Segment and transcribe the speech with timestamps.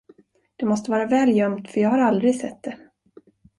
[0.55, 2.77] Det måste vara väl gömt, för jag har aldrig sett det.